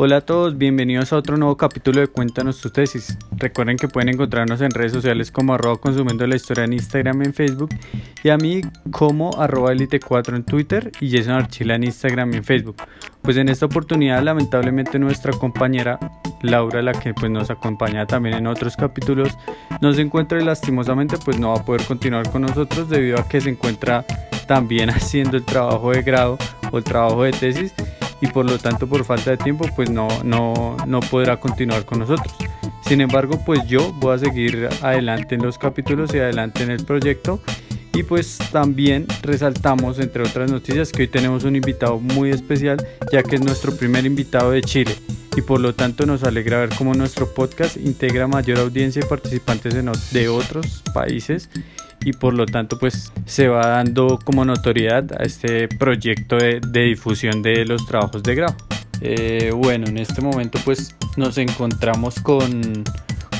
[0.00, 3.18] Hola a todos, bienvenidos a otro nuevo capítulo de Cuéntanos tu tesis.
[3.32, 7.24] Recuerden que pueden encontrarnos en redes sociales como arroba consumiendo la historia en Instagram y
[7.24, 7.70] en Facebook
[8.22, 8.60] y a mí
[8.92, 12.76] como arroba elite4 en Twitter y Jason Archila en Instagram y en Facebook.
[13.22, 15.98] Pues en esta oportunidad lamentablemente nuestra compañera
[16.42, 19.36] Laura, la que pues nos acompaña también en otros capítulos,
[19.80, 23.28] no se encuentra y lastimosamente pues no va a poder continuar con nosotros debido a
[23.28, 24.04] que se encuentra
[24.46, 26.38] también haciendo el trabajo de grado
[26.70, 27.74] o el trabajo de tesis
[28.20, 32.00] y por lo tanto por falta de tiempo pues no, no, no podrá continuar con
[32.00, 32.34] nosotros.
[32.82, 36.84] Sin embargo pues yo voy a seguir adelante en los capítulos y adelante en el
[36.84, 37.40] proyecto
[37.98, 42.76] y pues también resaltamos entre otras noticias que hoy tenemos un invitado muy especial
[43.10, 44.94] ya que es nuestro primer invitado de Chile
[45.36, 49.74] y por lo tanto nos alegra ver cómo nuestro podcast integra mayor audiencia y participantes
[50.12, 51.50] de otros países
[52.04, 57.42] y por lo tanto pues se va dando como notoriedad a este proyecto de, difusión
[57.42, 58.54] de los trabajos de grado.
[59.00, 62.84] Eh, bueno, en este momento pues nos encontramos con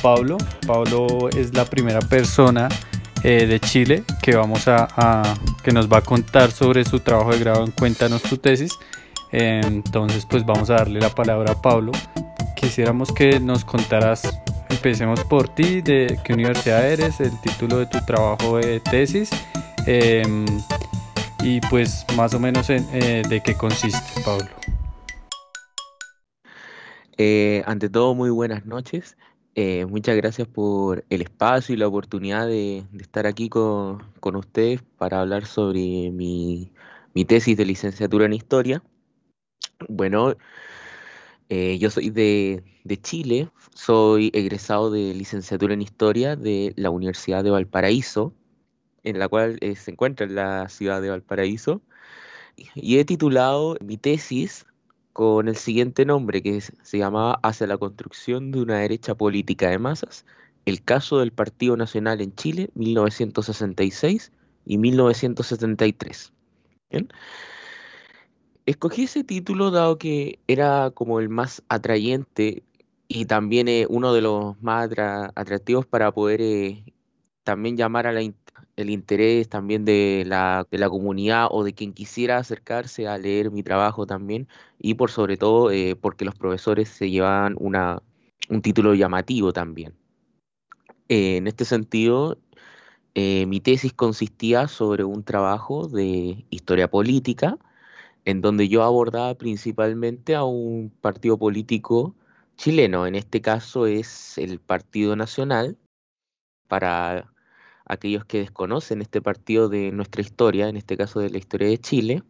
[0.01, 0.37] Pablo.
[0.67, 2.67] Pablo es la primera persona
[3.23, 5.23] eh, de Chile que vamos a,
[5.63, 8.77] que nos va a contar sobre su trabajo de grado en Cuéntanos tu tesis.
[9.31, 11.91] entonces pues vamos a darle la palabra a Pablo.
[12.55, 14.21] Quisiéramos que nos contaras
[14.69, 19.29] Empecemos por ti, de qué universidad eres, el título de tu trabajo de tesis
[19.87, 20.45] em,
[21.41, 24.47] y pues más o menos eh, de qué consiste, Pablo.
[27.17, 29.17] Eh, ante todo, muy buenas noches.
[29.61, 35.19] Eh, muchas gracias por el espacio y la oportunidad de, estar aquí con, ustedes para
[35.19, 36.71] hablar sobre mi,
[37.13, 38.81] mi tesis de licenciatura en historia.
[39.89, 40.37] Bueno,
[41.49, 42.63] eh, yo soy de,
[43.01, 48.33] Chile, soy egresado de licenciatura en Historia de la Universidad de Valparaíso,
[49.03, 51.81] en la cual eh, se encuentra en la ciudad de Valparaíso,
[52.55, 54.65] y he titulado mi tesis
[55.19, 59.77] con el siguiente nombre, que se llamaba Hacia la construcción de una derecha política de
[59.77, 60.25] masas,
[60.63, 64.31] el caso del Partido Nacional en Chile, 1966
[64.65, 66.31] y 1973.
[66.89, 67.09] ¿Bien?
[68.65, 72.63] Escogí ese título dado que era como el más atrayente
[73.09, 74.89] y también eh, uno de los más
[75.35, 76.85] atractivos para poder eh,
[77.43, 78.13] también llamar a
[78.75, 83.51] el interés también de la, de la comunidad o de quien quisiera acercarse a leer
[83.51, 84.47] mi trabajo también
[84.79, 88.01] y por sobre todo eh, porque los profesores se llevaban una,
[88.49, 89.93] un título llamativo también.
[91.07, 92.37] en este sentido,
[93.15, 97.57] mi tesis consistía sobre un trabajo de historia política
[98.25, 102.15] en donde yo abordaba principalmente a un partido político
[102.57, 105.77] chileno, en este caso es el Partido Nacional,
[106.67, 107.33] para
[107.89, 111.79] aquellos que desconocen este partido de nuestra historia, en este caso de la historia de
[111.79, 112.23] Chile,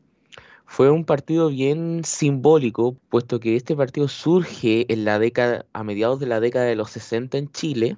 [0.66, 4.88] fue un partido bien simbólico, puesto que este partido surge
[5.74, 7.98] a mediados de la década de los 60 en Chile,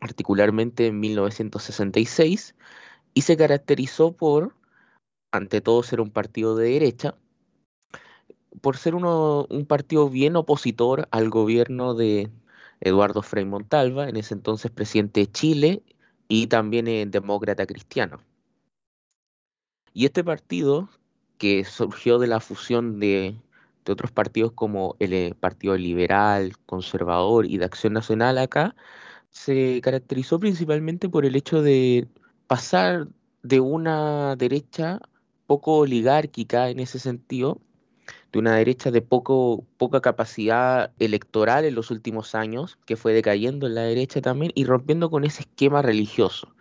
[0.00, 2.54] particularmente en 1966,
[3.14, 4.54] y se caracterizó por
[5.30, 7.14] ante todo ser un partido de derecha,
[8.60, 12.30] por ser un partido bien opositor al gobierno de
[12.80, 15.82] Eduardo Frei Montalva, en ese entonces presidente de Chile
[16.28, 18.20] y también demócrata cristiano.
[19.92, 20.88] Y este partido,
[21.38, 23.36] que surgió de la fusión de,
[23.84, 28.76] de otros partidos como el eh, Partido Liberal, Conservador y de Acción Nacional acá,
[29.30, 32.08] se caracterizó principalmente por el hecho de
[32.46, 33.08] pasar
[33.42, 35.00] de una derecha
[35.46, 37.60] poco oligárquica en ese sentido,
[38.32, 43.66] de una derecha de poco, poca capacidad electoral en los últimos años, que fue decayendo
[43.66, 46.54] en la derecha también y rompiendo con ese esquema religioso.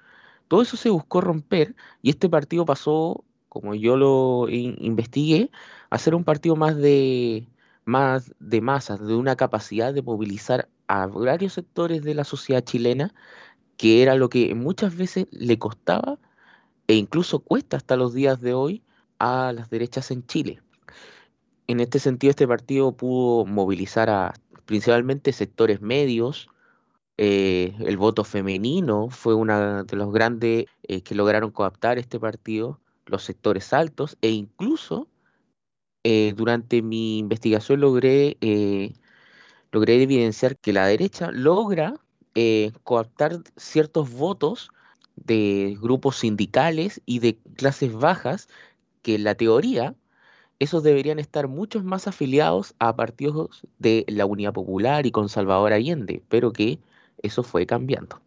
[0.47, 5.51] Todo eso se buscó romper y este partido pasó, como yo lo investigué,
[5.89, 7.47] a ser un partido más de,
[7.85, 13.13] más de masas, de una capacidad de movilizar a varios sectores de la sociedad chilena,
[13.77, 16.19] que era lo que muchas veces le costaba
[16.87, 18.83] e incluso cuesta hasta los días de hoy
[19.19, 20.61] a las derechas en Chile.
[21.67, 24.33] En este sentido, este partido pudo movilizar a
[24.65, 26.49] principalmente sectores medios.
[27.17, 32.79] Eh, el voto femenino fue uno de los grandes eh, que lograron coaptar este partido,
[33.05, 35.09] los sectores altos, e incluso
[36.03, 38.37] eh, durante mi investigación logré,
[39.71, 41.95] logré evidenciar que la derecha logra
[42.83, 44.69] coaptar ciertos votos
[45.15, 48.47] de grupos sindicales y de clases bajas
[49.01, 49.95] que en la teoría
[50.59, 55.73] esos deberían estar muchos más afiliados a partidos de la Unidad Popular y con Salvador
[55.73, 56.79] Allende, pero que
[57.21, 58.19] eso fue cambiando.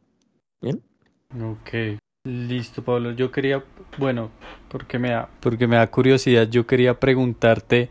[0.60, 0.82] ¿Bien?
[1.40, 3.12] Ok, listo Pablo.
[3.12, 3.64] Yo quería,
[3.98, 4.30] bueno,
[4.68, 7.90] porque me da, porque me da curiosidad, yo quería preguntarte,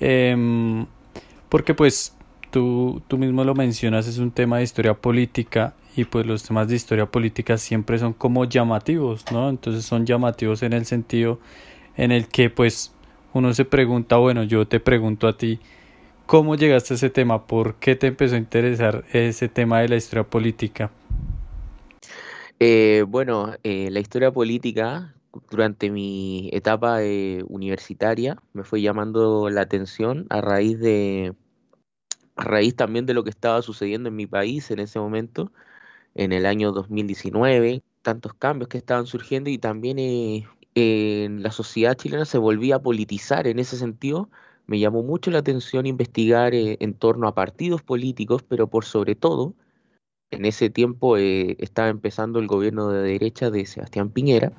[0.00, 0.86] em,
[1.48, 2.16] porque pues
[2.50, 6.68] tú, tú mismo lo mencionas, es un tema de historia política y pues los temas
[6.68, 9.48] de historia política siempre son como llamativos, ¿no?
[9.48, 11.40] Entonces son llamativos en el sentido
[11.96, 12.94] en el que pues
[13.38, 15.60] uno se pregunta, bueno, yo te pregunto a ti,
[16.26, 17.46] ¿cómo llegaste a ese tema?
[17.46, 20.90] ¿Por qué te empezó a interesar ese tema de la historia política?
[22.58, 25.14] Eh, bueno, eh, la historia política
[25.50, 31.34] durante mi etapa eh, universitaria me fue llamando la atención a raíz de
[32.34, 35.52] a raíz también de lo que estaba sucediendo en mi país en ese momento,
[36.14, 39.98] en el año 2019, tantos cambios que estaban surgiendo y también
[40.74, 44.28] en la sociedad chilena se volvía a politizar en ese sentido.
[44.66, 49.54] Me llamó mucho la atención investigar en torno a partidos políticos, pero por sobre todo
[50.30, 54.52] en ese tiempo eh, estaba empezando el gobierno de derecha de Sebastián Piñera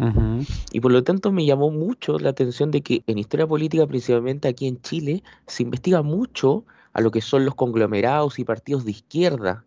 [0.72, 4.48] y por lo tanto me llamó mucho la atención de que en historia política, principalmente
[4.48, 8.92] aquí en Chile, se investiga mucho a lo que son los conglomerados y partidos de
[8.92, 9.64] izquierda,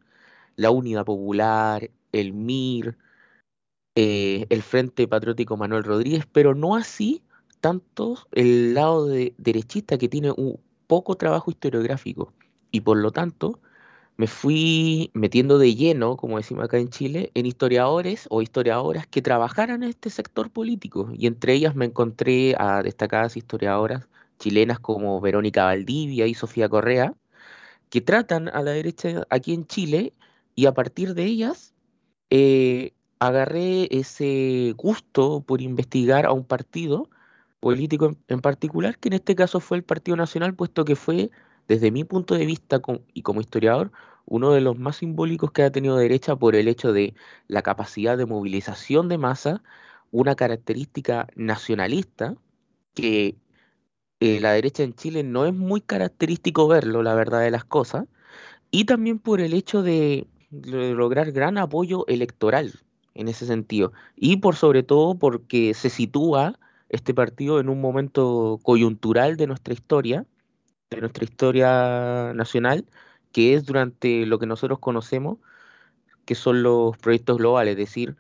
[0.57, 2.97] la Unidad Popular, el MIR,
[3.95, 7.23] eh, el Frente Patriótico Manuel Rodríguez, pero no así
[7.61, 12.33] tanto el lado de derechista que tiene un poco trabajo historiográfico
[12.71, 13.61] y por lo tanto
[14.17, 19.23] me fui metiendo de lleno, como decimos acá en Chile, en historiadores o historiadoras que
[19.23, 21.11] trabajaran en este sector político.
[21.15, 24.09] Y entre ellas me encontré a destacadas historiadoras
[24.39, 27.15] chilenas como Verónica Valdivia y Sofía Correa,
[27.91, 30.13] que tratan a la derecha aquí en Chile
[30.55, 31.75] y a partir de ellas
[32.31, 32.95] eh,
[33.27, 37.09] agarré ese gusto por investigar a un partido
[37.61, 41.31] político en particular, que en este caso fue el Partido Nacional, puesto que fue
[41.69, 42.81] desde mi punto de vista
[43.15, 43.93] y como historiador,
[44.27, 47.15] uno de los más simbólicos que ha tenido derecha por el hecho de
[47.47, 49.63] la capacidad de movilización de masa,
[50.11, 52.37] una característica nacionalista
[52.95, 53.37] que
[54.21, 58.07] eh, la derecha en Chile no es muy característico verlo, la verdad de las cosas,
[58.73, 62.73] y también por el hecho de, de lograr gran apoyo electoral
[63.15, 68.61] en ese sentido, y por sobre todo porque se sitúa este partido en un momento
[68.63, 70.27] coyuntural de nuestra historia,
[70.91, 72.87] de nuestra historia nacional,
[73.33, 75.39] que es durante lo que nosotros conocemos,
[76.27, 78.17] que son los proyectos globales, es decir,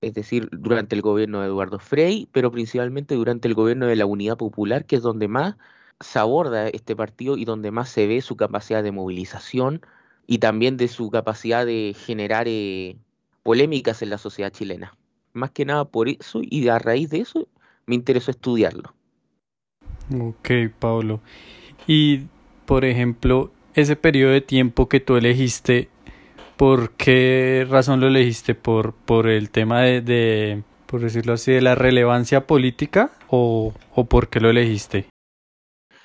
[0.00, 4.06] es decir, durante el gobierno de Eduardo Frei, pero principalmente durante el gobierno de la
[4.06, 5.56] Unidad Popular, que es donde más
[6.00, 9.82] se aborda este partido y donde más se ve su capacidad de movilización
[10.26, 12.98] y también de su capacidad de generar eh,
[13.42, 14.96] polémicas en la sociedad chilena.
[15.32, 17.48] Más que nada por eso y a raíz de eso
[17.86, 18.94] me interesó estudiarlo.
[20.18, 21.20] Ok, Pablo.
[21.86, 22.22] Y,
[22.66, 25.88] por ejemplo, ese periodo de tiempo que tú elegiste,
[26.56, 28.54] ¿por qué razón lo elegiste?
[28.54, 34.28] ¿Por, por el tema de, por decirlo así, de la relevancia política o, o por
[34.28, 35.06] qué lo elegiste?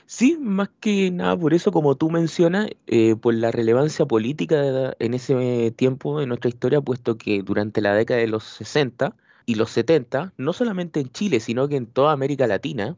[0.06, 5.14] Sí, más que nada por eso, como tú mencionas, eh, por la relevancia política en
[5.14, 9.16] ese tiempo de nuestra historia, puesto que durante la década de los 60
[9.46, 12.98] y los 70, no solamente en Chile, sino que en toda América Latina,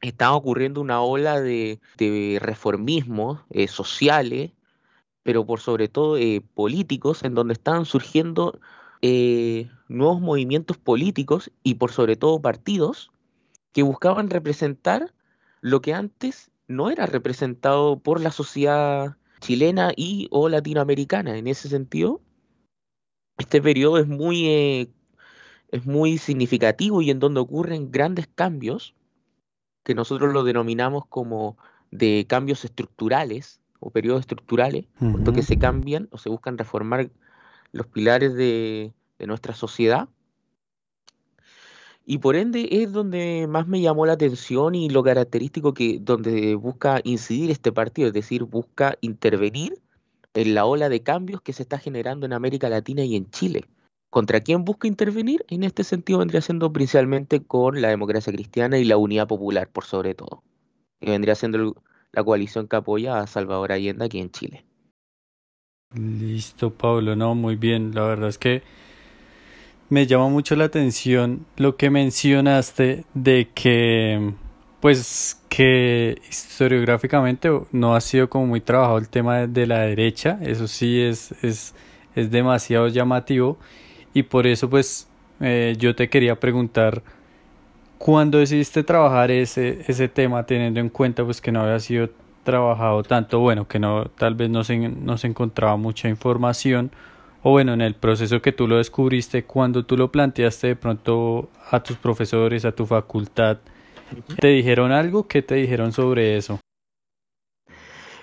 [0.00, 1.80] estaba ocurriendo una ola de,
[2.40, 4.52] reformismos eh, sociales,
[5.22, 8.58] pero por sobre todo eh, políticos, en donde estaban surgiendo
[9.02, 13.10] eh, nuevos movimientos políticos y por sobre todo partidos
[13.72, 15.12] que buscaban representar
[15.60, 21.36] lo que antes no era representado por la sociedad chilena y o latinoamericana.
[21.36, 22.20] En ese sentido,
[23.38, 24.90] este periodo es muy,
[25.70, 28.94] es muy significativo y en donde ocurren grandes cambios
[29.84, 31.56] que nosotros lo denominamos como
[31.90, 37.10] de cambios estructurales o periodos estructurales, uh que se cambian o se buscan reformar
[37.72, 40.08] los pilares de, nuestra sociedad.
[42.08, 46.54] Y por ende es donde más me llamó la atención y lo característico que donde
[46.54, 49.82] busca incidir este partido, es decir, busca intervenir
[50.32, 53.64] en la ola de cambios que se está generando en América Latina y en Chile.
[54.08, 55.44] ¿Contra quién busca intervenir?
[55.48, 59.84] En este sentido vendría siendo principalmente con la democracia cristiana y la unidad popular, por
[59.84, 60.44] sobre todo.
[61.00, 61.74] Y vendría siendo
[62.12, 64.64] la coalición que apoya a Salvador Allende aquí en Chile.
[65.92, 67.94] Listo, Pablo, no, muy bien.
[67.94, 68.62] La verdad es que
[69.88, 74.32] me llama mucho la atención lo que mencionaste de que,
[74.80, 80.38] pues, que historiográficamente no ha sido como muy trabajado el tema de la derecha.
[80.42, 81.74] Eso sí es, es,
[82.14, 83.58] es demasiado llamativo.
[84.12, 85.08] Y por eso pues
[85.40, 87.02] eh, yo te quería preguntar
[87.98, 92.10] cuándo decidiste trabajar ese, ese tema teniendo en cuenta pues que no había sido
[92.44, 96.90] trabajado tanto, bueno, que no tal vez no se, no se encontraba mucha información
[97.48, 101.48] o bueno, en el proceso que tú lo descubriste, cuando tú lo planteaste de pronto
[101.70, 103.58] a tus profesores, a tu facultad,
[104.40, 105.28] ¿te dijeron algo?
[105.28, 106.58] ¿Qué te dijeron sobre eso?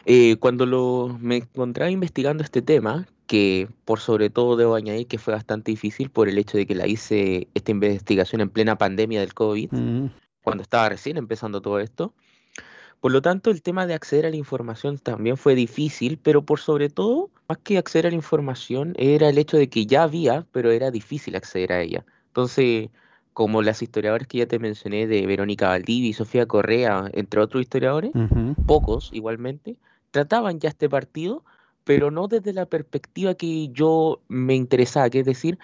[0.03, 5.17] Eh, cuando lo, me encontraba investigando este tema, que por sobre todo debo añadir que
[5.17, 9.21] fue bastante difícil por el hecho de que la hice esta investigación en plena pandemia
[9.21, 10.07] del COVID, Mm,
[10.43, 12.13] cuando estaba recién empezando todo esto.
[13.03, 16.61] Por lo tanto, el tema de acceder a la información también fue difícil, pero por
[16.61, 20.45] sobre todo, más que acceder a la información, era el hecho de que ya había,
[20.53, 22.05] pero era difícil acceder a ella.
[22.27, 22.91] Entonces,
[23.33, 27.63] como las historiadoras que ya te mencioné, de Verónica Valdivia y Sofía Correa, entre otros
[27.63, 28.13] historiadores,
[28.65, 29.75] pocos igualmente,
[30.11, 31.43] trataban ya este partido,
[31.83, 35.59] pero no desde la perspectiva que yo me interesaba, que es decir,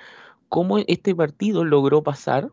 [0.50, 2.52] cómo este partido logró pasar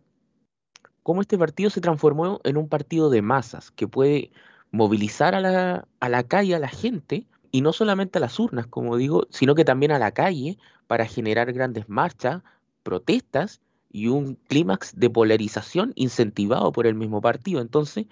[1.02, 4.30] cómo este partido se transformó en un partido de masas que puede
[4.76, 8.66] movilizar a la, a la calle a la gente y no solamente a las urnas,
[8.66, 12.42] como digo, sino que también a la calle para generar grandes marchas,
[12.82, 17.60] protestas y un clímax de polarización incentivado por el mismo partido.
[17.60, 18.06] Entonces,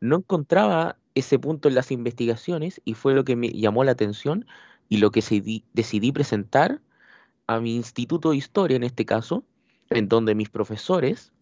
[0.00, 4.46] no encontraba ese punto en las investigaciones y fue lo que me llamó la atención
[4.88, 5.20] y lo que
[5.72, 6.80] decidí presentar
[7.46, 9.44] a mi instituto de historia en este caso,
[9.90, 11.32] en donde mis profesores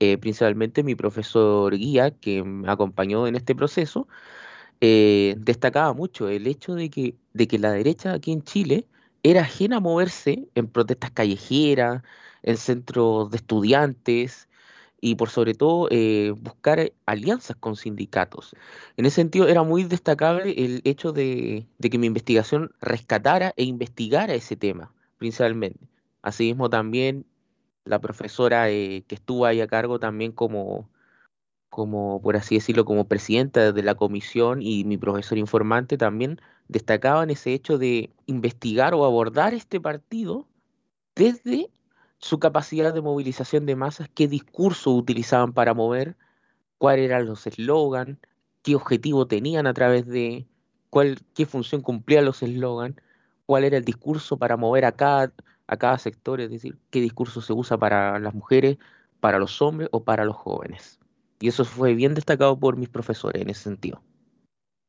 [0.00, 4.08] eh, principalmente mi profesor guía, que me acompañó en este proceso,
[4.80, 8.86] eh, destacaba mucho el hecho de que, de que la derecha aquí en Chile
[9.22, 12.02] era ajena a moverse en protestas callejeras,
[12.42, 14.48] en centros de estudiantes
[15.00, 18.54] y por sobre todo eh, buscar alianzas con sindicatos.
[18.96, 23.64] En ese sentido era muy destacable el hecho de, de que mi investigación rescatara e
[23.64, 25.80] investigara ese tema, principalmente.
[26.22, 27.26] Asimismo también
[27.84, 30.88] la profesora eh, que estuvo ahí a cargo también como,
[31.68, 37.30] como, por así decirlo, como presidenta de la comisión y mi profesor informante también destacaban
[37.30, 40.46] ese hecho de investigar o abordar este partido
[41.14, 41.70] desde
[42.18, 46.16] su capacidad de movilización de masas, qué discurso utilizaban para mover,
[46.78, 48.18] cuáles eran los eslogans,
[48.62, 50.46] qué objetivo tenían a través de,
[50.90, 52.96] cuál, qué función cumplían los eslogans,
[53.46, 55.32] cuál era el discurso para mover a cada,
[55.70, 58.78] a cada sector, es decir, qué discurso se usa para las mujeres,
[59.20, 61.00] para los hombres o para los jóvenes.
[61.40, 64.02] Y eso fue bien destacado por mis profesores en ese sentido.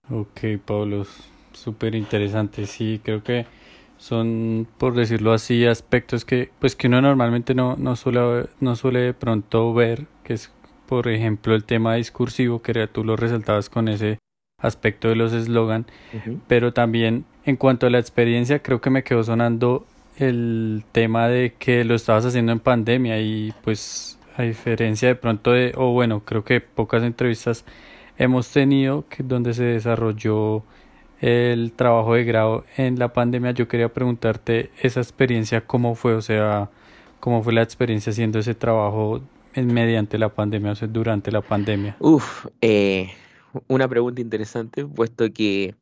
[0.09, 1.05] Ok, Pablo,
[1.53, 2.65] súper interesante.
[2.65, 3.45] Sí, creo que
[3.97, 8.99] son, por decirlo así, aspectos que, pues, que uno normalmente no, no suele, no suele
[8.99, 10.51] de pronto ver, que es,
[10.87, 14.17] por ejemplo, el tema discursivo, que era- tú lo resaltabas con ese
[14.61, 15.85] aspecto de los eslogan,
[16.47, 19.85] pero también en cuanto a la experiencia, creo que me quedó sonando
[20.17, 25.51] el tema de que lo estabas haciendo en pandemia y pues a diferencia de pronto
[25.51, 27.65] de, o bueno, creo que pocas entrevistas
[28.17, 30.63] hemos tenido que donde se desarrolló
[31.21, 36.13] el trabajo de grado en la pandemia, yo quería preguntarte esa experiencia, ¿cómo fue?
[36.15, 36.71] O sea,
[37.19, 39.21] ¿cómo fue la experiencia haciendo ese trabajo
[39.53, 41.97] en- mediante la pandemia, o sea, durante la pandemia?
[41.99, 43.11] Uf, eh,
[43.67, 45.75] una pregunta interesante, puesto que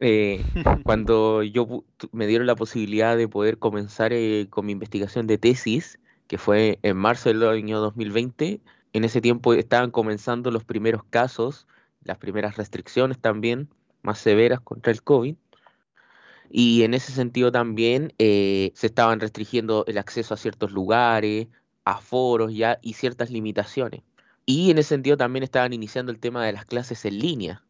[0.00, 0.44] eh,
[0.84, 5.98] cuando yo me dieron la posibilidad de poder comenzar eh, con mi investigación de tesis,
[6.26, 8.60] que fue en marzo del año 2020,
[8.92, 11.66] en ese tiempo estaban comenzando los primeros casos,
[12.04, 13.68] las primeras restricciones también
[14.02, 15.36] más severas contra el COVID.
[16.50, 21.48] Y en ese sentido también eh, se estaban restringiendo el acceso a ciertos lugares,
[21.84, 24.02] a foros ya y ciertas limitaciones.
[24.44, 27.64] Y en ese sentido también estaban iniciando el tema de las clases en línea.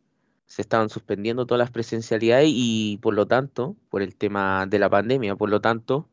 [0.52, 4.90] Se estaban suspendiendo todas las presencialidades y por lo tanto, por el tema de la
[4.90, 6.10] pandemia, por lo tanto,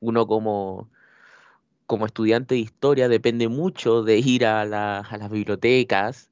[0.00, 0.90] uno como,
[1.86, 6.30] como estudiante de historia depende mucho de ir a la- a las bibliotecas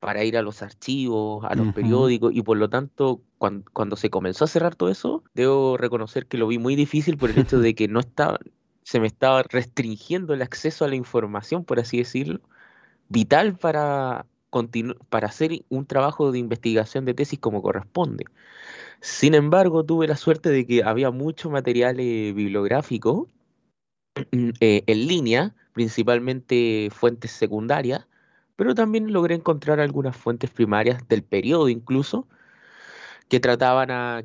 [0.00, 4.10] para ir a los archivos, a los periódicos, y por lo tanto, cuan- cuando, se
[4.10, 7.60] comenzó a cerrar todo eso, debo reconocer que lo vi muy difícil por el hecho
[7.60, 8.40] de que no estaba,
[8.82, 12.40] se me estaba restringiendo el acceso a la información, por así decirlo,
[13.08, 14.26] vital para
[15.08, 18.24] para hacer un trabajo de investigación de tesis como corresponde.
[19.00, 23.28] Sin embargo, tuve la suerte de que había mucho material eh, bibliográfico
[24.60, 28.06] eh, en línea, principalmente fuentes secundarias,
[28.56, 32.26] pero también logré encontrar algunas fuentes primarias del periodo incluso,
[33.28, 34.24] que trataban a,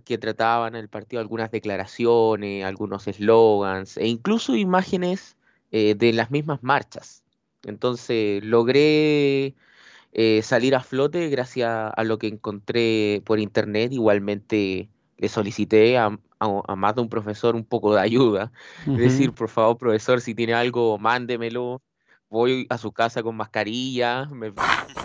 [0.75, 5.37] el partido algunas declaraciones, algunos eslogans e incluso imágenes
[5.71, 7.23] eh, de las mismas marchas.
[7.63, 9.55] Entonces logré
[10.13, 13.91] eh, salir a flote gracias a lo que encontré por internet.
[13.93, 16.07] Igualmente le solicité a,
[16.39, 18.51] a- a más de un profesor un poco de ayuda.
[18.87, 21.81] Es decir, por favor, profesor, si tiene algo, mándemelo.
[22.29, 24.53] Voy a su casa con mascarilla, me-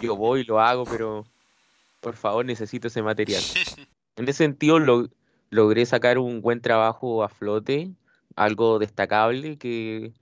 [0.01, 1.25] yo voy, lo hago, pero
[2.01, 3.43] por favor necesito ese material.
[4.17, 5.09] En ese sentido, lo-
[5.51, 7.91] logré sacar un buen trabajo a flote,
[8.35, 10.13] algo destacable que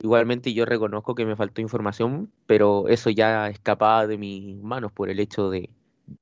[0.00, 5.08] Igualmente yo reconozco que me faltó información, pero eso ya escapaba de mis manos por
[5.08, 5.70] el hecho de,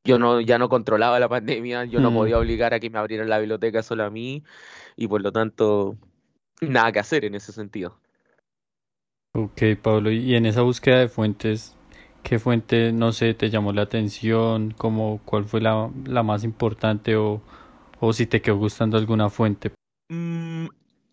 [0.04, 2.14] yo no, ya no controlaba la pandemia, yo no mm.
[2.14, 4.42] podía obligar a que me abrieran la biblioteca solo a mí
[4.96, 5.96] y por lo tanto
[6.60, 7.98] nada que hacer en ese sentido.
[9.36, 11.76] Ok, Pablo, y en esa búsqueda de fuentes,
[12.22, 14.72] ¿qué fuente, no sé, te llamó la atención?
[14.78, 17.42] ¿Cómo, ¿Cuál fue la, la más importante o,
[17.98, 19.72] o si te quedó gustando alguna fuente?
[20.08, 20.66] Mm,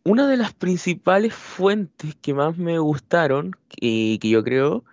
[0.04, 4.84] una de las principales fuentes que más me gustaron, y que yo creo,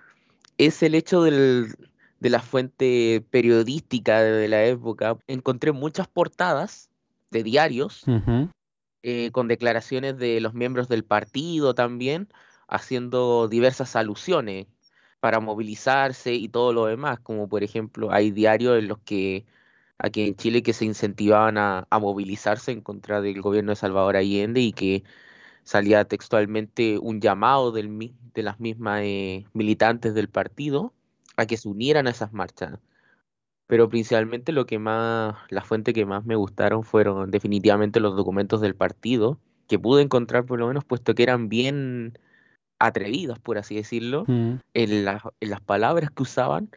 [0.59, 1.75] es el hecho del,
[2.21, 5.17] de la fuente periodística de la época.
[5.27, 6.91] Encontré muchas portadas
[7.31, 8.05] de diarios
[9.03, 12.29] eh, con declaraciones de los miembros del partido también,
[12.67, 14.67] haciendo diversas alusiones
[15.21, 19.45] para movilizarse y todo lo demás, como por ejemplo hay diarios en los que
[19.99, 24.61] aquí en Chile que se incentivaban a, movilizarse en contra del gobierno de Salvador Allende
[24.61, 25.05] y que
[25.65, 30.95] salía textualmente un llamado del, de las mismas eh, militantes del partido
[31.37, 32.79] a que se unieran a esas marchas.
[33.67, 38.63] Pero principalmente lo que más, la fuente que más me gustaron fueron definitivamente los documentos
[38.63, 42.19] del partido, que pude encontrar por lo menos, puesto que eran bien
[42.79, 44.55] atrevidos, por así decirlo, mm.
[44.73, 45.09] en,
[45.43, 46.71] en las palabras que usaban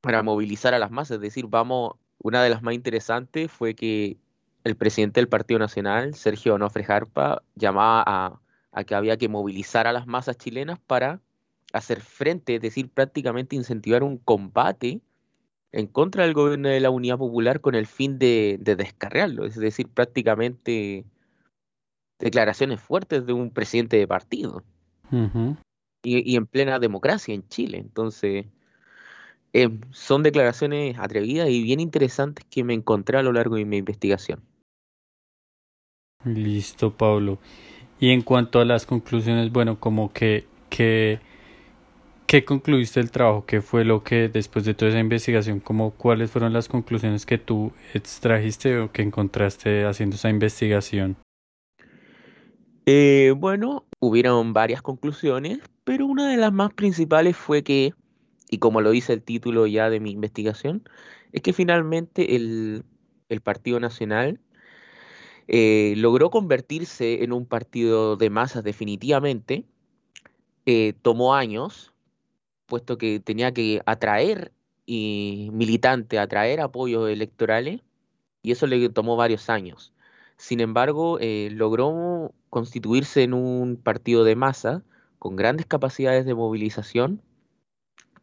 [0.00, 1.16] para movilizar a las masas.
[1.16, 4.16] Es decir, vamos, una de las más interesantes fue que
[4.64, 8.40] el presidente del Partido Nacional, Sergio Onofre Jarpa, llamaba a,
[8.72, 11.20] a que había que movilizar a las masas chilenas para
[11.72, 15.00] hacer frente, es decir, prácticamente incentivar un combate
[15.72, 19.88] en contra del gobierno de la Unidad Popular con el fin de, descargarlo, es decir,
[19.88, 21.04] prácticamente
[22.18, 24.64] declaraciones fuertes de un presidente de partido
[26.02, 27.78] y, en plena democracia en Chile.
[27.78, 28.46] Entonces,
[29.52, 33.78] em, son declaraciones atrevidas y bien interesantes que me encontré a lo largo de mi
[33.78, 34.40] investigación.
[36.24, 37.38] Listo, Pablo.
[38.00, 41.20] Y en cuanto a las conclusiones, bueno, como que, que
[42.28, 43.46] ¿Qué concluiste del trabajo?
[43.46, 47.38] ¿Qué fue lo que después de toda esa investigación, como cuáles fueron las conclusiones que
[47.38, 51.16] tú extrajiste o que encontraste haciendo esa investigación?
[52.84, 57.94] Eh, bueno, hubieron varias conclusiones, pero una de las más principales fue que,
[58.50, 60.88] y como lo dice el título ya de mi investigación,
[61.32, 62.84] es que finalmente el,
[63.42, 64.40] Partido Nacional
[65.48, 69.64] eh, logró convertirse en un partido de masas definitivamente.
[70.66, 71.92] Eh, tomó años,
[72.66, 74.52] puesto que tenía que atraer
[74.86, 77.82] y militante, atraer apoyos electorales,
[78.42, 79.92] y eso le tomó varios años.
[80.38, 84.82] Sin embargo, eh, logró constituirse en un partido de masa
[85.18, 87.22] con grandes capacidades de movilización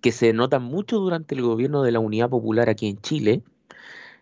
[0.06, 3.41] que se notan mucho durante el gobierno de la Unidad Popular aquí en Chile,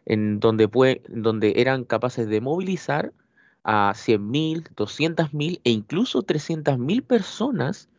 [0.05, 3.11] en donde, donde eran capaces de movilizar
[3.65, 7.89] a 100.000, 200.000 e incluso 300.000 personas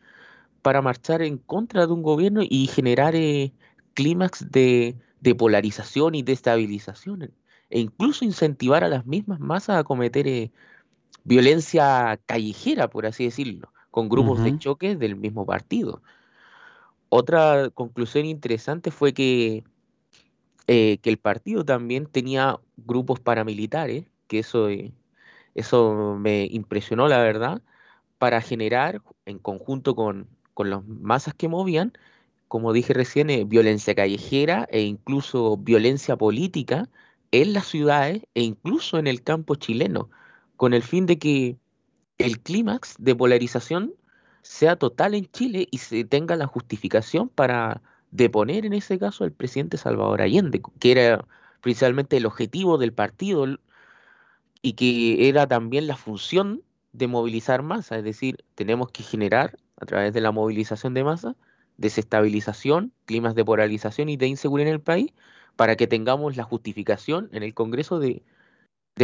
[0.63, 3.53] para marchar en contra de un gobierno y generar eh,
[3.93, 4.95] clímax de,
[5.37, 7.33] polarización y de estabilización,
[7.69, 10.51] e incluso incentivar a las mismas masas a cometer eh,
[11.23, 16.01] violencia callejera, por así decirlo, con grupos de choque del mismo partido.
[17.09, 19.63] Otra conclusión interesante fue que,
[20.67, 24.67] eh, que el partido también tenía grupos paramilitares, que eso,
[25.53, 27.61] eso me impresionó, la verdad,
[28.17, 31.93] para generar, en conjunto con, con las masas que movían,
[32.47, 36.89] como dije recién, eh, violencia callejera e incluso violencia política
[37.31, 40.09] en las ciudades e incluso en el campo chileno,
[40.55, 41.57] con el fin de que
[42.17, 43.93] el clímax de polarización
[44.45, 47.81] sea total en Chile y se tenga la justificación para
[48.11, 51.25] deponer en ese caso al presidente Salvador Allende, que era
[51.61, 53.47] principalmente el objetivo del partido
[54.61, 56.61] y que era también la función
[56.93, 61.35] de movilizar masas, es decir, tenemos que generar a través de la movilización de masa,
[61.77, 65.11] desestabilización, climas de polarización y de inseguridad en el país,
[65.55, 68.23] para que tengamos la justificación en el Congreso de,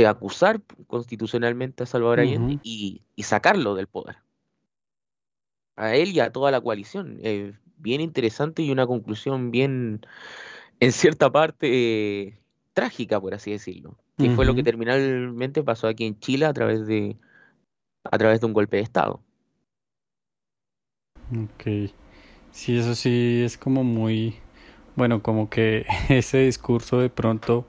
[0.07, 4.17] acusar constitucionalmente a Salvador Allende y, sacarlo del poder.
[5.75, 7.19] A él y a toda la coalición.
[7.77, 10.01] bien interesante y una conclusión bien,
[10.79, 12.39] en cierta parte,
[12.73, 13.97] trágica, por así decirlo.
[14.17, 17.17] Que fue lo que terminalmente pasó aquí en Chile a través de,
[18.03, 19.21] a través de un golpe de Estado.
[21.31, 21.91] Ok.
[22.51, 24.35] Sí, eso sí es como muy,
[24.95, 27.65] bueno, como que ese discurso de pronto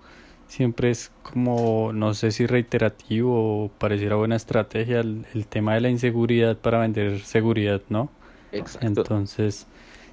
[0.52, 5.88] siempre es como, no sé si reiterativo o pareciera buena estrategia el, tema de la
[5.88, 8.10] inseguridad para vender seguridad, ¿no?
[8.52, 8.86] Exacto.
[8.86, 9.66] Entonces,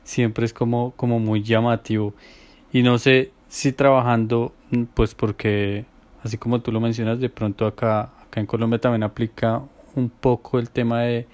[0.06, 2.14] siempre es como, como muy llamativo.
[2.72, 4.54] Y no sé si trabajando,
[4.94, 5.84] pues porque,
[6.24, 9.62] así como tú lo mencionas, de pronto acá, acá en Colombia también aplica
[9.96, 11.28] un poco el tema de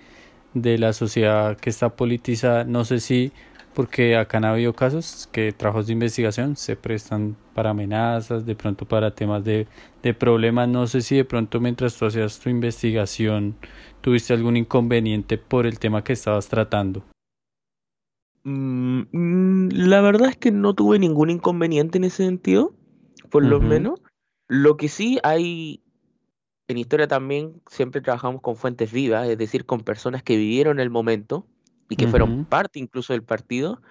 [0.55, 2.63] de la sociedad que está politizada.
[2.63, 3.31] No sé si
[3.75, 8.87] porque acá han habido casos que trabajos de investigación se prestan para amenazas, de pronto
[8.87, 9.67] para temas de,
[10.01, 10.69] de problemas.
[10.69, 13.55] No sé si de pronto mientras tú hacías tu investigación
[14.01, 17.03] tuviste algún inconveniente por el tema que estabas tratando.
[18.43, 22.73] Mm, mm, la verdad es que no tuve ningún inconveniente en ese sentido,
[23.29, 24.01] por lo menos.
[24.47, 25.83] Lo que sí hay,
[26.67, 30.89] en historia también siempre trabajamos con fuentes vivas, es decir, con personas que vivieron el
[30.89, 31.47] momento
[31.89, 33.81] y que fueron parte incluso del partido,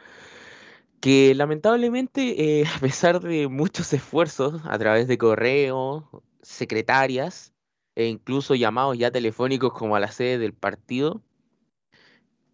[1.01, 7.53] que lamentablemente, eh, a pesar de muchos esfuerzos a través de correo, secretarias
[7.95, 11.23] e incluso llamados ya telefónicos como a la sede del partido,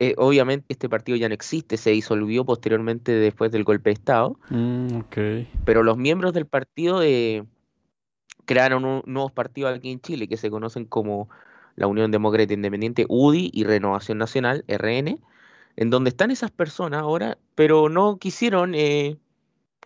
[0.02, 4.38] eh, obviamente este partido ya no existe, se disolvió posteriormente después del golpe de Estado,
[4.48, 5.00] mm,
[5.64, 7.44] pero los miembros del partido eh,
[8.46, 11.28] crearon un, nuevos partidos aquí en Chile que se conocen como
[11.76, 15.20] la Unión Demócrata Independiente, UDI y Renovación Nacional, RN,
[15.76, 19.18] en donde están esas personas ahora, pero no quisieron eh,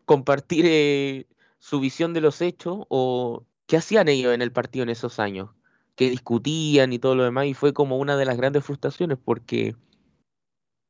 [0.05, 1.27] compartir eh,
[1.59, 5.51] su visión de los hechos o qué hacían ellos en el partido en esos años,
[5.97, 9.77] que discutían y todo lo demás, y fue como una de las grandes frustraciones porque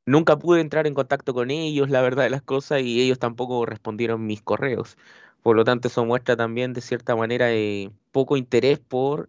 [0.06, 3.66] nunca pude entrar en contacto con ellos, la verdad de las cosas, y ellos tampoco
[3.66, 4.96] respondieron mis correos.
[5.42, 9.28] Por lo tanto, eso muestra también de cierta manera eh, poco interés por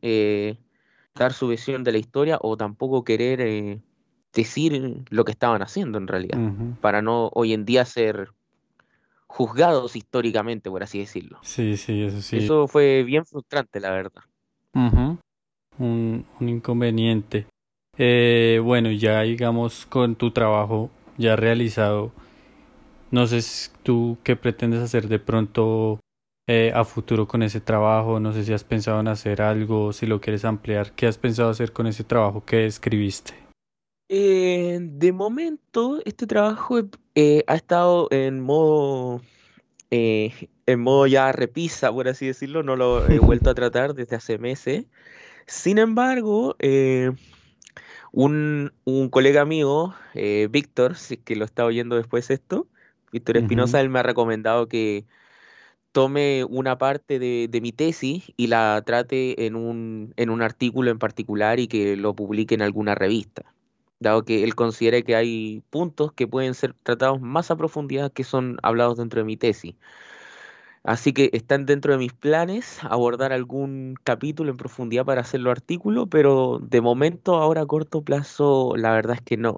[1.15, 3.81] dar su visión de la historia o tampoco querer
[4.35, 6.39] decir lo que estaban haciendo en realidad,
[6.81, 8.29] para no hoy en día ser
[9.27, 11.39] juzgados históricamente, por así decirlo.
[11.41, 12.37] Sí, sí, eso sí.
[12.37, 14.21] Eso fue bien frustrante, la verdad.
[15.77, 17.47] un, inconveniente.
[17.97, 22.11] Eh, bueno, ya digamos con tu trabajo ya realizado,
[23.09, 23.39] no sé
[23.83, 26.01] tú qué pretendes hacer de pronto
[26.47, 30.05] eh, a futuro con ese trabajo, no sé si has pensado en hacer algo, si
[30.05, 33.44] lo quieres ampliar, ¿qué has pensado hacer con ese trabajo que escribiste?
[34.07, 36.79] Eh, de momento, este trabajo
[37.15, 39.21] eh, ha estado en modo,
[39.89, 44.15] eh, en modo ya repisa, por así decirlo, no lo he vuelto a tratar desde
[44.15, 44.85] hace meses.
[45.47, 46.55] Sin embargo,
[48.11, 49.93] un, un, colega mío,
[50.49, 52.67] Víctor, si que lo está oyendo después esto,
[53.11, 55.05] Víctor Espinosa, él me ha recomendado que
[55.91, 60.91] tome una parte de, de, mi tesis y la trate en un, en un artículo
[60.91, 63.54] en particular y que lo publique en alguna revista
[64.05, 68.23] dado que él considera que hay puntos que pueden ser tratados más a profundidad que
[68.23, 69.75] son hablados dentro de mi tesis.
[70.83, 76.07] Así que están dentro de mis planes abordar algún capítulo en profundidad para hacerlo artículo,
[76.07, 79.57] pero de momento, ahora a corto plazo, la verdad es que no.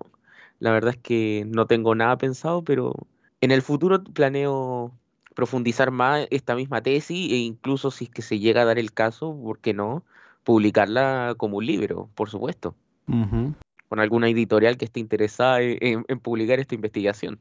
[0.59, 2.93] La verdad es que no tengo nada pensado, pero
[3.41, 4.93] en el futuro planeo
[5.35, 8.93] profundizar más esta misma tesis e incluso si es que se llega a dar el
[8.93, 10.03] caso, ¿por qué no?
[10.43, 12.75] Publicarla como un libro, por supuesto
[13.89, 17.39] con alguna editorial que esté interesada en, publicar esta investigación.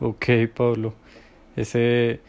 [0.00, 0.94] Ok, Pablo.
[1.56, 2.20] Ese,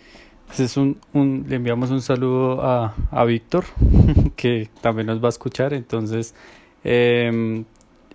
[0.58, 1.00] es un,
[1.48, 3.66] le enviamos un saludo a, a Víctor,
[4.36, 5.74] que también nos va a escuchar.
[5.74, 6.36] Entonces,
[6.84, 7.64] em,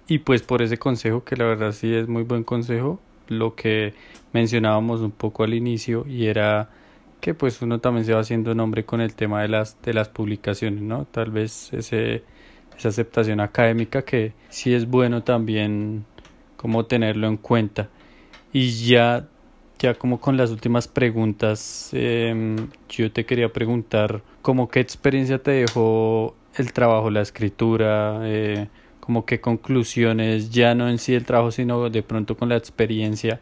[0.09, 3.94] y pues por ese consejo, que la verdad sí es muy buen consejo, lo que
[4.33, 6.70] mencionábamos un poco al inicio, y era
[7.20, 10.09] que pues uno también se va haciendo nombre con el tema de las, de las
[10.09, 11.07] publicaciones, ¿no?
[11.07, 12.22] Tal vez ese
[12.77, 16.05] esa aceptación académica que sí es bueno también
[16.57, 17.89] como tenerlo en cuenta.
[18.53, 19.29] Y ya,
[19.79, 25.53] ya como con las últimas preguntas, em, yo te quería preguntar como qué experiencia te
[25.53, 28.69] dejó el trabajo, la escritura, eh,
[29.01, 33.41] como qué conclusiones, ya no en sí el trabajo, sino de pronto con la experiencia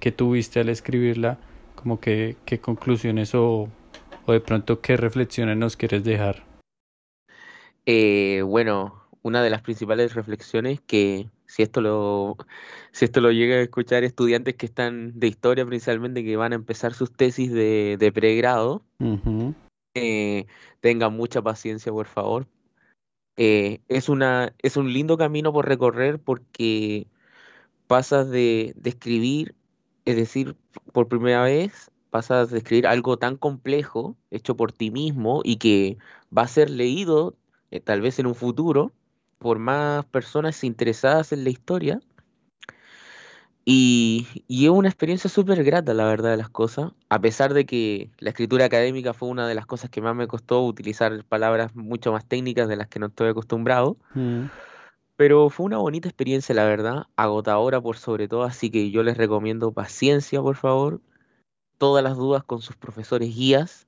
[0.00, 1.38] que tuviste al escribirla,
[1.74, 3.68] como que qué conclusiones o,
[4.26, 6.51] o de pronto qué reflexiones nos quieres dejar.
[7.86, 12.36] Eh, bueno, una de las principales reflexiones que si esto lo,
[12.92, 16.56] si esto lo llega a escuchar estudiantes que están de historia principalmente, que van a
[16.56, 18.82] empezar sus tesis de, de pregrado,
[19.94, 20.46] eh,
[20.80, 22.46] tengan mucha paciencia, por favor.
[23.36, 27.06] Eh, es, una, es un lindo camino por recorrer porque
[27.86, 29.54] pasas de, de escribir,
[30.04, 30.56] es decir,
[30.92, 35.98] por primera vez, pasas de escribir algo tan complejo, hecho por ti mismo y que
[36.36, 37.36] va a ser leído
[37.72, 38.92] eh, tal vez en un futuro,
[39.38, 42.00] por más personas interesadas en la historia.
[43.64, 47.64] Y, y es una experiencia súper grata, la verdad de las cosas, a pesar de
[47.64, 51.74] que la escritura académica fue una de las cosas que más me costó utilizar palabras
[51.74, 53.96] mucho más técnicas de las que no estoy acostumbrado.
[54.14, 54.46] Mm.
[55.16, 59.16] Pero fue una bonita experiencia, la verdad, agotadora por sobre todo, así que yo les
[59.16, 61.00] recomiendo paciencia, por favor,
[61.78, 63.86] todas las dudas con sus profesores guías,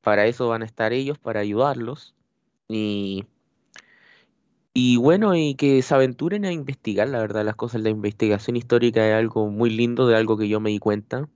[0.00, 2.15] para eso van a estar ellos, para ayudarlos.
[2.68, 3.24] Y,
[4.78, 7.80] Y bueno, y que se aventuren a investigar, la verdad, las cosas.
[7.80, 11.30] La investigación histórica es algo muy lindo, de algo que yo me di cuenta.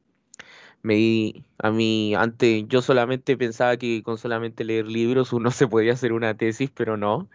[0.83, 5.69] Me di, a mí, antes yo solamente pensaba que con solamente leer libros uno se
[5.69, 7.31] podía hacer una tesis, pero no.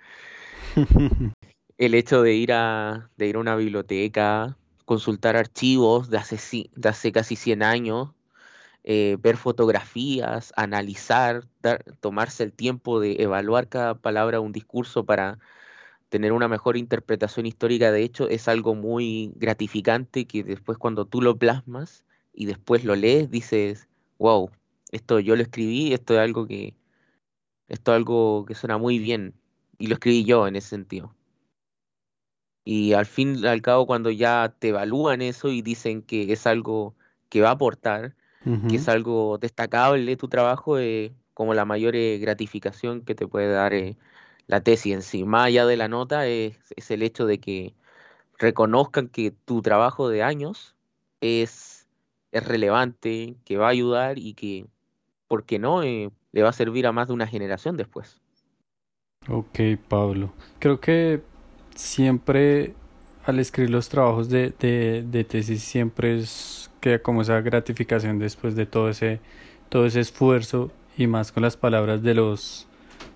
[1.78, 6.90] El hecho de ir a, de ir a una biblioteca, consultar archivos de hace, de
[6.90, 8.10] hace casi 100 años,
[8.88, 11.44] eh, ver fotografías, analizar,
[12.02, 15.40] tomarse el tiempo de evaluar cada palabra un discurso para
[16.10, 21.22] tener una mejor interpretación histórica, de hecho, es algo muy gratificante que después cuando tú
[21.22, 24.52] lo plasmas y después lo lees, dices, wow,
[24.92, 26.76] esto yo lo escribí, esto es algo que,
[27.68, 29.34] esto es algo que suena muy bien,
[29.80, 31.16] y lo escribí yo en ese sentido.
[32.64, 36.96] Y al fin al cabo, cuando ya te evalúan eso y dicen que es algo
[37.30, 38.16] que va a aportar,
[38.70, 43.28] que es algo destacable de tu trabajo, eh, como la mayor eh, gratificación que te
[43.28, 43.98] puede dar eh,
[44.48, 45.24] la tesis en sí.
[45.24, 46.58] Más allá de la nota, es,
[46.90, 47.74] el hecho de que
[48.38, 50.76] reconozcan que tu trabajo de años
[51.22, 51.88] es,
[52.32, 54.68] es relevante, que va a ayudar y que,
[55.28, 58.22] ¿por qué no?, le va a servir a más de una generación después.
[59.28, 60.34] Ok, Pablo.
[60.60, 61.24] Creo que
[61.74, 62.76] siempre
[63.26, 68.66] al escribir los trabajos de, de, tesis siempre es queda como esa gratificación después de
[68.66, 69.20] todo ese
[69.70, 72.68] todo ese esfuerzo y más con las palabras de los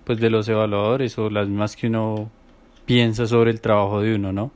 [0.04, 2.30] pues de los evaluadores o las más que uno
[2.86, 4.52] piensa sobre el trabajo de uno, ¿no?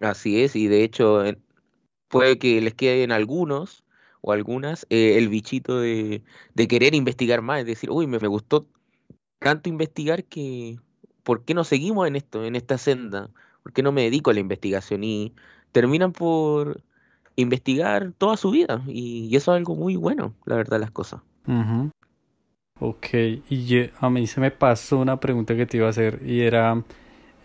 [0.00, 1.22] Así es, y de hecho
[2.08, 3.84] puede que les quede en algunos
[4.20, 6.22] o algunas eh, el bichito de,
[6.54, 8.68] de, querer investigar más, es decir, uy, me, me gustó
[9.40, 10.78] tanto investigar que
[11.22, 13.30] ¿por qué no seguimos en esto, en esta senda?
[13.62, 15.04] ¿Por qué no me dedico a la investigación?
[15.04, 15.32] Y
[15.72, 16.82] terminan por
[17.36, 18.82] investigar toda su vida.
[18.86, 21.20] Y, eso es algo muy bueno, la verdad, las cosas.
[22.80, 23.06] Ok,
[23.48, 26.82] y a mí se me pasó una pregunta que te iba a hacer y era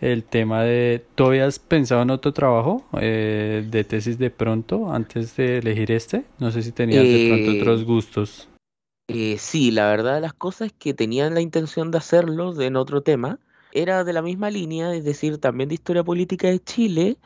[0.00, 5.36] el tema de, ¿tú habías pensado en otro trabajo eh, de tesis de pronto antes
[5.36, 6.24] de elegir este?
[6.38, 8.48] No sé si tenías de pronto eh, otros gustos.
[9.08, 13.02] Eh, sí, la verdad las cosas es que tenían la intención de hacerlo en otro
[13.02, 13.38] tema,
[13.72, 17.18] era de la misma línea, es decir, también de historia política de Chile,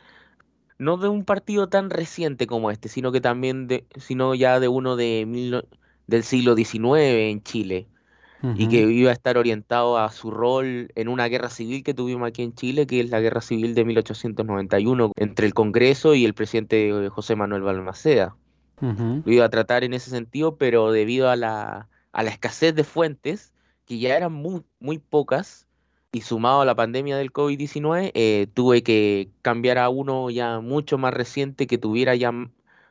[0.78, 4.68] no de un partido tan reciente como este, sino que también de, sino ya de
[4.68, 5.62] uno de
[6.07, 7.87] del siglo XIX en Chile,
[8.57, 12.26] y que iba a estar orientado a su rol en una guerra civil que tuvimos
[12.26, 16.35] aquí en Chile, que es la guerra civil de 1891 entre el Congreso y el
[16.35, 18.35] presidente José Manuel Balmaceda.
[18.81, 22.83] Lo iba a tratar en ese sentido, pero debido a la, a la escasez de
[22.83, 23.52] fuentes,
[23.87, 25.68] que ya eran muy, muy pocas,
[26.12, 30.98] y sumado a la pandemia del COVID-19, eh, tuve que cambiar a uno ya mucho
[30.98, 32.33] más reciente que tuviera ya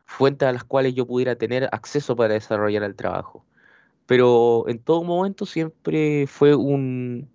[0.05, 3.45] fuentes a las cuales yo pudiera tener acceso para desarrollar el trabajo.
[4.07, 7.29] Pero en todo momento siempre fue un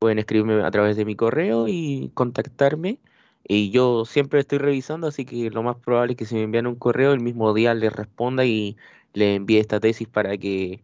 [0.00, 2.98] pueden escribirme a través de mi correo y contactarme.
[3.46, 6.66] Y yo siempre estoy revisando, así que lo más probable es que si me envían
[6.66, 8.76] un correo, el mismo día les responda y
[9.12, 10.82] les envíe esta tesis para que,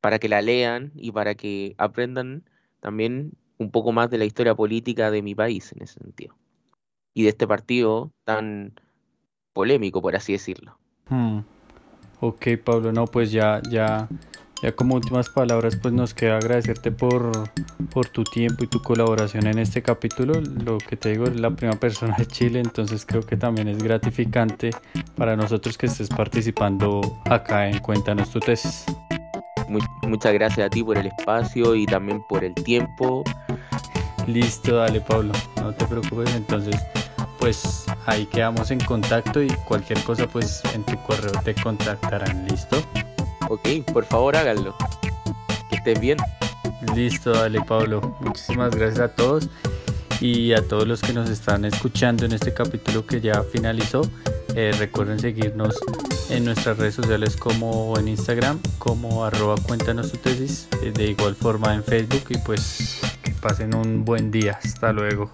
[0.00, 2.42] para que la lean y para que aprendan
[2.80, 6.34] también un poco más de la historia política de mi país en ese sentido.
[7.14, 8.72] Y de este partido tan
[9.52, 10.76] polémico, por así decirlo.
[11.08, 11.40] Hmm.
[12.20, 14.08] Ok, Pablo, no, pues ya, ya
[14.62, 17.32] ya como últimas palabras, pues nos queda agradecerte por,
[17.90, 20.40] por tu tiempo y tu colaboración en este capítulo.
[20.40, 23.82] Lo que te digo, es la primera persona de Chile, entonces creo que también es
[23.82, 24.70] gratificante
[25.16, 28.86] para nosotros que estés participando acá en Cuéntanos tu tesis.
[30.02, 33.24] muchas gracias a ti por el espacio y también por el tiempo.
[34.26, 36.74] Listo, dale Pablo, no te preocupes, entonces
[37.38, 42.82] pues ahí quedamos en contacto y cualquier cosa pues en tu correo te contactarán, ¿listo?
[43.48, 44.74] Ok, por favor háganlo.
[45.70, 46.18] Que estés bien.
[46.94, 48.16] Listo, dale Pablo.
[48.20, 49.48] Muchísimas gracias a todos
[50.20, 54.02] y a todos los que nos están escuchando en este capítulo que ya finalizó.
[54.54, 55.76] Eh, recuerden seguirnos
[56.30, 61.34] en nuestras redes sociales como en Instagram, como arroba cuéntanos tu tesis, eh, de igual
[61.34, 64.58] forma en Facebook y pues que pasen un buen día.
[64.62, 65.30] Hasta luego.